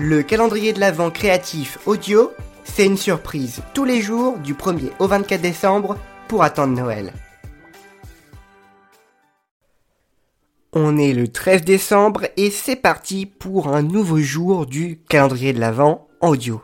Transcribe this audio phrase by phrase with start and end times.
[0.00, 2.30] Le calendrier de l'Avent créatif audio,
[2.62, 5.98] c'est une surprise tous les jours du 1er au 24 décembre
[6.28, 7.12] pour attendre Noël.
[10.72, 15.58] On est le 13 décembre et c'est parti pour un nouveau jour du calendrier de
[15.58, 16.62] l'Avent audio.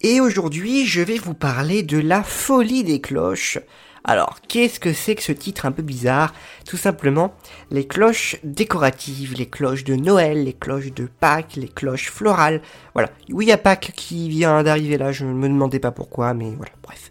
[0.00, 3.58] Et aujourd'hui, je vais vous parler de la folie des cloches.
[4.04, 6.32] Alors, qu'est-ce que c'est que ce titre un peu bizarre?
[6.66, 7.34] Tout simplement,
[7.70, 12.62] les cloches décoratives, les cloches de Noël, les cloches de Pâques, les cloches florales.
[12.94, 13.10] Voilà.
[13.30, 16.34] Oui, il y a Pâques qui vient d'arriver là, je ne me demandais pas pourquoi,
[16.34, 17.10] mais voilà, bref.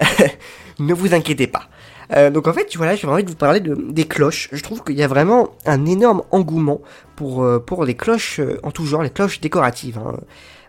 [0.78, 1.68] ne vous inquiétez pas.
[2.14, 4.48] Euh, donc en fait, voilà, j'ai envie de vous parler de, des cloches.
[4.52, 6.80] Je trouve qu'il y a vraiment un énorme engouement
[7.16, 9.98] pour, euh, les cloches euh, en tout genre, les cloches décoratives.
[9.98, 10.16] Hein.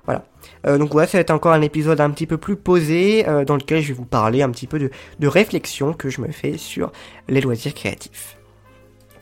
[0.05, 0.77] Voilà.
[0.77, 3.81] donc voilà, ça va être encore un épisode un petit peu plus posé dans lequel
[3.81, 4.89] je vais vous parler un petit peu de,
[5.19, 6.91] de réflexion que je me fais sur
[7.27, 8.39] les loisirs créatifs.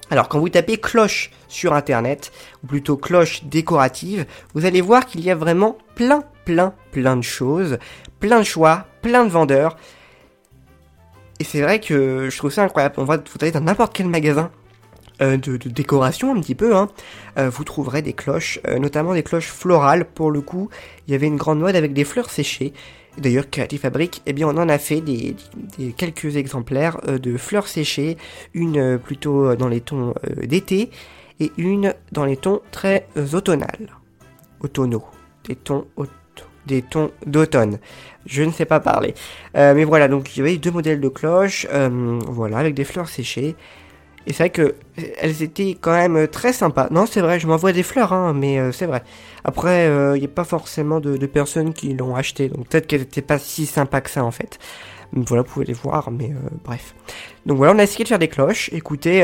[0.10, 2.32] Alors quand vous tapez cloche sur internet,
[2.64, 7.24] ou plutôt cloche décorative, vous allez voir qu'il y a vraiment plein, plein, plein de
[7.24, 7.78] choses,
[8.20, 9.78] plein de choix, plein de vendeurs.
[11.40, 12.96] Et c'est vrai que je trouve ça incroyable.
[12.98, 14.50] On va, vous allez dans n'importe quel magasin
[15.22, 16.90] euh, de, décoration un petit peu, hein,
[17.40, 20.06] euh, vous trouverez des cloches, euh, notamment des cloches florales.
[20.06, 20.70] Pour le coup,
[21.08, 22.72] il y avait une grande mode avec des fleurs séchées.
[23.18, 25.36] D'ailleurs, Creative Fabric, eh bien, on en a fait des,
[25.98, 28.16] quelques exemplaires de fleurs séchées,
[28.54, 30.92] une plutôt dans les tons d'été
[31.40, 33.90] et une dans les tons très automnales,
[34.60, 35.04] automnaux,
[35.48, 35.88] des tons
[36.68, 37.80] des tons d'automne.
[38.28, 39.16] Je ne sais pas parler.
[39.56, 41.66] mais voilà, donc il y avait deux modèles de cloches,
[42.28, 43.56] voilà, avec des fleurs séchées.
[44.28, 44.76] Et c'est vrai que
[45.20, 46.90] elles étaient quand même très sympas.
[46.92, 49.02] Non, c'est vrai, je m'envoie des fleurs, hein, mais euh, c'est vrai.
[49.46, 53.02] Après, il euh, n'y a pas forcément de, personnes qui l'ont acheté, donc peut-être qu'elles
[53.02, 54.60] n'étaient pas si sympas que ça en fait.
[55.14, 56.94] voilà, vous pouvez les voir, mais euh, bref.
[57.46, 58.70] Donc voilà, on a essayé de faire des cloches.
[58.74, 59.24] Écoutez,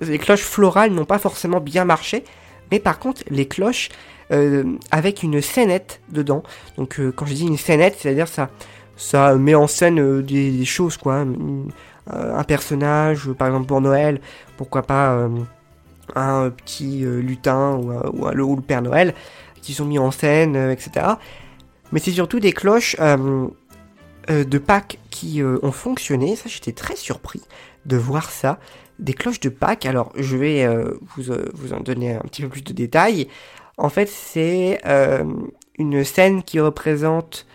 [0.00, 2.24] les cloches florales n'ont pas forcément bien marché,
[2.70, 3.90] mais par contre, les cloches
[4.90, 6.42] avec une scénette dedans.
[6.78, 8.48] Donc quand je dis une scénette, c'est-à-dire ça,
[8.96, 11.16] ça met en scène des, choses, quoi.
[11.16, 11.64] Euh,
[12.08, 14.20] un personnage, par exemple pour Noël,
[14.56, 15.28] pourquoi pas euh,
[16.14, 19.14] un petit euh, lutin ou, ou, le Père Noël,
[19.60, 21.06] qui sont mis en scène, etc.
[21.92, 26.36] Mais c'est surtout des cloches de Pâques qui ont fonctionné.
[26.36, 27.42] Ça, j'étais très surpris
[27.86, 28.58] de voir ça.
[28.98, 29.86] Des cloches de Pâques.
[29.86, 30.66] Alors, je vais
[31.16, 33.28] vous, vous, en donner un petit peu plus de détails.
[33.76, 34.80] En fait, c'est
[35.78, 37.46] une scène qui représente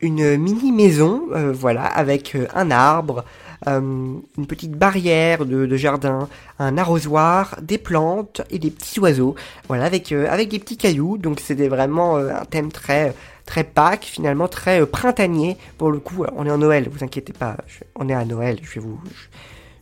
[0.00, 1.22] une mini maison,
[1.54, 8.58] voilà, avec un arbre, euh, une petite barrière de, jardin, un arrosoir, des plantes et
[8.58, 9.34] des petits oiseaux.
[9.68, 11.18] Voilà, avec, euh, avec des petits cailloux.
[11.18, 13.14] Donc c'était vraiment euh, un thème très
[13.46, 15.56] très Pâques, finalement très printanier.
[15.78, 17.56] Pour le coup, on est en Noël, vous inquiétez pas.
[17.96, 19.00] on est à Noël, je vais vous...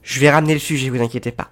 [0.02, 1.50] Je, vais ramener le sujet, vous inquiétez pas.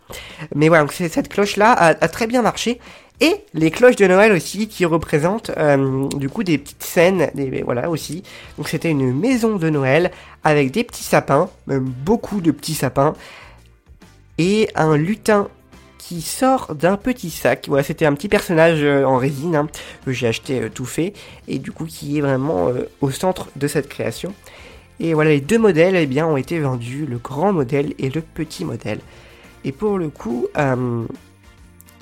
[0.56, 2.80] Mais voilà, donc cette cloche-là a, très bien marché
[3.20, 7.30] et les cloches de Noël aussi qui représentent euh, du coup des petites scènes,
[7.64, 8.22] voilà aussi.
[8.56, 10.10] Donc c'était une maison de Noël
[10.42, 13.14] avec des petits sapins, même beaucoup de petits sapins,
[14.38, 15.48] et un lutin
[15.98, 17.66] qui sort d'un petit sac.
[17.68, 19.68] Voilà, c'était un petit personnage euh, en résine hein,
[20.06, 21.12] que j'ai acheté euh, tout fait
[21.46, 22.70] et du coup qui est vraiment
[23.02, 24.32] au centre de cette création.
[24.98, 28.22] Et voilà, les deux modèles eh bien, ont été vendus, le grand modèle et le
[28.22, 29.00] petit modèle.
[29.64, 30.46] Et pour le coup,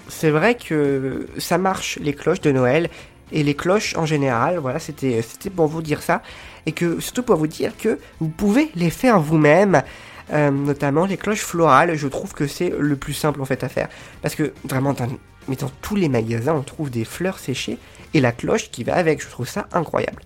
[0.09, 2.89] c'est vrai que ça marche les cloches de Noël
[3.33, 4.59] et les cloches en général.
[4.59, 5.23] Voilà, c'était
[5.55, 6.23] pour vous dire ça
[6.67, 9.83] et que surtout pour vous dire que vous pouvez les faire vous-même.
[10.31, 13.69] Euh, notamment les cloches florales, je trouve que c'est le plus simple en fait à
[13.71, 13.89] faire.
[14.21, 15.09] Parce que vraiment, dans,
[15.49, 17.79] mais dans tous les magasins, on trouve des fleurs séchées
[18.15, 19.23] et la cloche qui va avec.
[19.23, 20.23] Je trouve ça incroyable.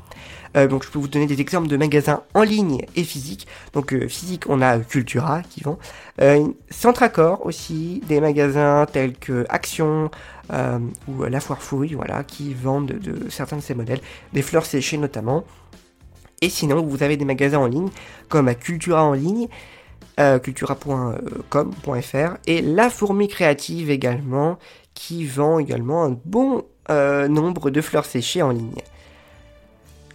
[0.57, 3.47] Euh, donc je peux vous donner des exemples de magasins en ligne et physique.
[3.73, 5.79] Donc euh, physique, on a Cultura qui vend.
[6.21, 10.11] Euh, Centracor aussi, des magasins tels que Action
[10.53, 10.79] euh,
[11.09, 14.01] ou La Foire Fouille, voilà, qui vendent de, certains de ces modèles,
[14.33, 15.45] des fleurs séchées notamment.
[16.41, 17.89] Et sinon, vous avez des magasins en ligne
[18.29, 19.49] comme à Cultura en ligne,
[20.43, 24.59] cultura.com.fr et La Fourmi Créative également,
[24.93, 26.65] qui vend également un bon
[27.29, 28.83] nombre de fleurs séchées en ligne.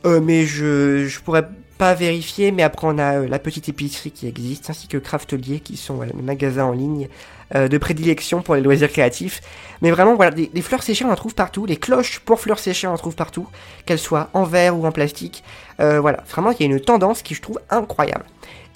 [0.05, 1.47] Euh, mais je, je pourrais
[1.77, 5.59] pas vérifier, mais après on a euh, la petite épicerie qui existe, ainsi que Craftelier
[5.59, 7.07] qui sont les magasins en ligne
[7.55, 9.41] euh, de prédilection pour les loisirs créatifs.
[9.81, 12.87] Mais vraiment, voilà, des, fleurs séchées on en trouve partout, les cloches pour fleurs séchées
[12.87, 13.47] on en trouve partout,
[13.85, 15.43] qu'elles soient en verre ou en plastique.
[15.77, 18.25] voilà, vraiment il y a une tendance qui je trouve incroyable.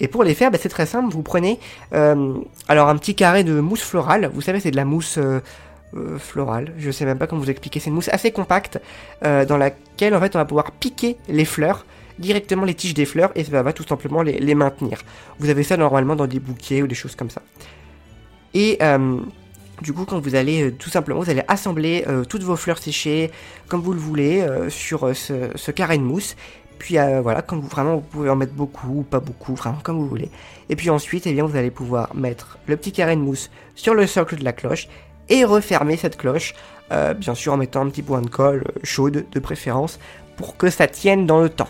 [0.00, 1.58] Et pour les faire, bah, c'est très simple, vous prenez
[1.90, 5.18] alors un petit carré de mousse florale, vous savez c'est de la mousse
[5.94, 6.72] euh, florale.
[6.78, 7.78] Je sais même pas comment vous expliquer.
[7.78, 8.80] C'est une mousse assez compacte
[9.24, 11.84] euh, dans laquelle en fait on va pouvoir piquer les fleurs
[12.18, 15.02] directement les tiges des fleurs et ça va tout simplement les, maintenir.
[15.38, 17.42] Vous avez ça normalement dans des bouquets ou des choses comme ça.
[18.54, 19.18] Et euh,
[19.82, 23.30] Du coup, quand vous allez tout simplement, vous allez assembler toutes vos fleurs séchées
[23.68, 26.36] comme vous le voulez sur ce, carré de mousse.
[26.78, 29.96] Puis voilà, comme vous vraiment, vous pouvez en mettre beaucoup ou pas beaucoup, vraiment comme
[29.96, 30.30] vous voulez.
[30.68, 33.94] Et puis ensuite, eh bien, vous allez pouvoir mettre le petit carré de mousse sur
[33.94, 34.88] le socle de la cloche
[35.32, 36.54] et refermer cette cloche,
[37.16, 39.98] bien sûr en mettant un petit point de colle chaude de préférence
[40.36, 41.68] pour que ça tienne dans le temps.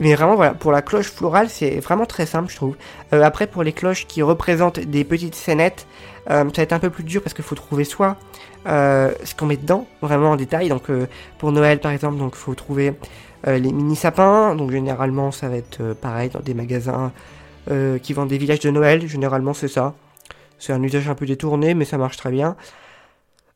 [0.00, 2.76] Mais vraiment, voilà, pour la cloche florale, c'est vraiment très simple, je trouve.
[3.12, 5.86] Euh, après, pour les cloches qui représentent des petites scénettes,
[6.30, 8.16] euh, ça va être un peu plus dur parce qu'il faut trouver soit
[8.66, 10.68] euh, ce qu'on met dedans, vraiment en détail.
[10.68, 10.84] Donc,
[11.38, 12.94] pour Noël, par exemple, donc faut trouver
[13.46, 14.54] les mini sapins.
[14.56, 17.12] Donc, généralement, ça va être pareil dans des magasins
[18.02, 19.06] qui vendent des villages de Noël.
[19.06, 19.94] Généralement, c'est ça.
[20.58, 22.56] C'est un usage un peu détourné, mais ça marche très bien.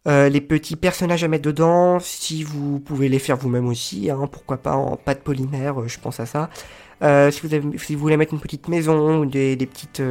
[0.07, 4.29] Euh, les petits personnages à mettre dedans, si vous pouvez les faire vous-même aussi, hein,
[4.31, 6.49] pourquoi pas en pâte polymère, euh, je pense à ça.
[7.03, 10.03] Euh, si, vous voulez mettre une petite maison ou des, petites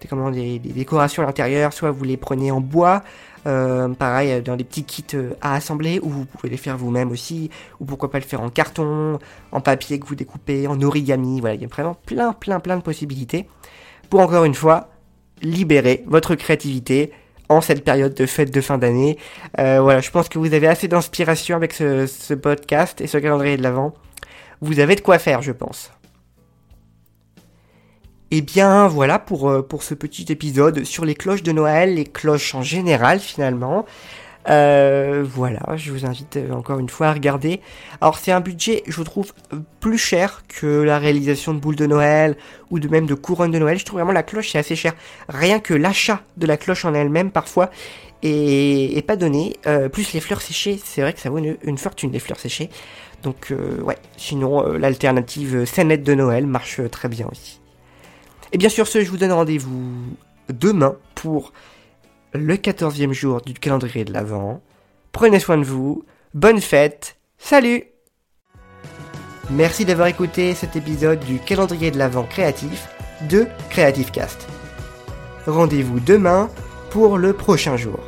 [0.00, 3.02] décorations à l'intérieur, soit vous les prenez en bois,
[3.44, 7.50] pareil dans des petits kits à assembler, ou vous pouvez les faire vous-même aussi,
[7.80, 9.18] ou pourquoi pas le faire en carton,
[9.50, 12.76] en papier que vous découpez, en origami, voilà, il y a vraiment plein plein plein
[12.76, 13.48] de possibilités
[14.10, 14.90] pour encore une fois
[15.42, 17.12] libérer votre créativité,
[17.48, 19.18] en cette période de fête de fin d'année.
[19.58, 23.56] Euh, voilà, je pense que vous avez assez d'inspiration avec ce, podcast et ce calendrier
[23.56, 23.94] de l'Avent.
[24.60, 25.90] Vous avez de quoi faire, je pense.
[28.30, 31.94] Et eh bien voilà pour, euh, pour ce petit épisode sur les cloches de Noël,
[31.94, 33.86] les cloches en général finalement.
[34.48, 37.60] Euh, voilà, je vous invite euh, encore une fois à regarder.
[38.00, 39.32] Alors c'est un budget, je trouve,
[39.80, 42.36] plus cher que la réalisation de boules de Noël
[42.70, 43.78] ou de même de couronnes de Noël.
[43.78, 44.94] Je trouve vraiment la cloche c'est assez cher.
[45.28, 47.70] Rien que l'achat de la cloche en elle-même parfois
[48.22, 49.56] est, pas donné.
[49.66, 52.70] Euh, plus les fleurs séchées, c'est vrai que ça vaut une, fortune les fleurs séchées.
[53.22, 53.52] Donc
[53.82, 57.60] ouais, sinon l'alternative scénette de Noël marche très bien aussi.
[58.52, 59.92] Et bien sûr ce, je vous donne rendez-vous
[60.48, 61.52] demain pour
[62.32, 64.60] le 14e jour du calendrier de l'Avent.
[65.12, 66.04] Prenez soin de vous,
[66.34, 67.84] bonne fête, salut
[69.50, 72.88] Merci d'avoir écouté cet épisode du calendrier de l'Avent créatif
[73.30, 74.46] de Creative Cast.
[75.46, 76.50] Rendez-vous demain
[76.90, 77.98] pour le prochain jour.